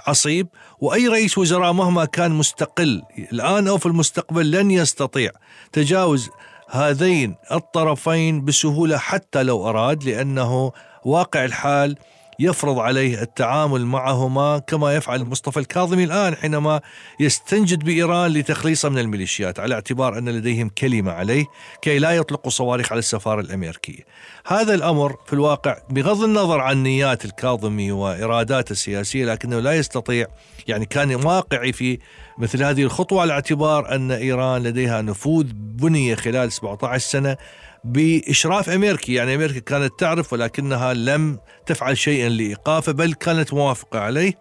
عصيب. 0.07 0.49
وأي 0.81 1.09
رئيس 1.09 1.39
وزراء 1.39 1.73
مهما 1.73 2.05
كان 2.05 2.31
مستقل 2.31 3.03
الآن 3.33 3.69
أو 3.69 3.79
في 3.79 3.87
المستقبل 3.87 4.51
لن 4.51 4.71
يستطيع 4.71 5.31
تجاوز 5.73 6.31
هذين 6.71 7.35
الطرفين 7.53 8.45
بسهولة 8.45 8.99
حتى 8.99 9.43
لو 9.43 9.69
أراد 9.69 10.05
لأنه 10.05 10.73
واقع 11.05 11.45
الحال 11.45 11.97
يفرض 12.39 12.79
عليه 12.79 13.23
التعامل 13.23 13.87
معهما 13.87 14.59
كما 14.59 14.95
يفعل 14.95 15.25
مصطفى 15.25 15.61
الكاظمي 15.61 16.05
الآن 16.05 16.35
حينما 16.35 16.81
يستنجد 17.21 17.85
بإيران 17.85 18.31
لتخليصه 18.31 18.89
من 18.89 18.99
الميليشيات 18.99 19.61
على 19.61 19.75
اعتبار 19.75 20.19
أن 20.19 20.29
لديهم 20.29 20.69
كلمة 20.69 21.13
عليه 21.13 21.45
كي 21.83 21.99
لا 21.99 22.13
يطلقوا 22.13 22.51
صواريخ 22.51 22.93
على 22.93 22.99
السفارة 22.99 23.41
الأمريكية. 23.41 24.03
هذا 24.47 24.75
الأمر 24.75 25.17
في 25.27 25.33
الواقع 25.33 25.79
بغض 25.91 26.23
النظر 26.23 26.61
عن 26.61 26.83
نيات 26.83 27.25
الكاظمي 27.25 27.93
وإراداته 27.93 28.73
السياسية 28.73 29.25
لكنه 29.25 29.61
لا 29.61 29.73
يستطيع 29.73 30.27
يعني 30.69 30.87
كان 30.87 31.15
واقعي 31.15 31.73
في 31.73 31.99
مثل 32.39 32.63
هذه 32.63 32.83
الخطوة 32.83 33.23
على 33.23 33.33
اعتبار 33.33 33.95
أن 33.95 34.11
إيران 34.11 34.63
لديها 34.63 35.03
نفوذ 35.03 35.47
بني 35.55 36.17
خلال 36.17 36.53
17 36.53 36.99
سنة 37.09 37.37
بإشراف 37.85 38.69
أمريكي 38.69 39.15
يعني 39.15 39.35
أمريكا 39.35 39.61
كانت 39.61 39.93
تعرف 39.99 40.33
ولكنها 40.33 40.95
لم 40.95 41.39
تفعل 41.67 41.99
شيئا 41.99 42.29
لإيقافه 42.29 42.93
بل 42.93 43.15
كانت 43.15 43.55
موافقة 43.55 43.99
عليه. 43.99 44.35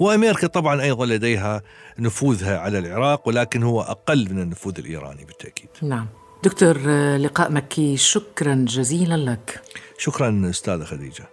وأمريكا 0.00 0.46
طبعا 0.46 0.82
أيضا 0.82 1.06
لديها 1.06 1.62
نفوذها 1.98 2.58
على 2.58 2.78
العراق 2.78 3.28
ولكن 3.28 3.62
هو 3.62 3.80
أقل 3.80 4.28
من 4.30 4.42
النفوذ 4.42 4.78
الإيراني 4.78 5.24
بالتأكيد. 5.24 5.68
نعم. 5.82 6.06
دكتور 6.44 6.78
لقاء 7.16 7.52
مكي 7.52 7.96
شكرا 7.96 8.64
جزيلا 8.68 9.16
لك. 9.16 9.62
شكرا 9.98 10.50
أستاذة 10.50 10.84
خديجة. 10.84 11.24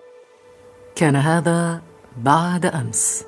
كان 0.96 1.16
هذا 1.16 1.82
بعد 2.18 2.66
أمس. 2.66 3.26